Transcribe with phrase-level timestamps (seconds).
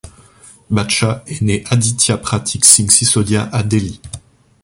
[0.71, 4.01] Badshah est né Aditya Prateek Singh Sisodia à Delhi.